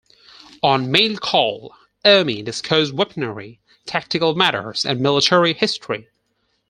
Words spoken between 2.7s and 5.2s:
weaponry, tactical matters, and